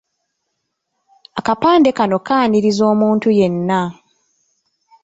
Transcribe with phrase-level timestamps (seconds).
[1.39, 3.81] Akapande kano kaaniriza omuntu yenna.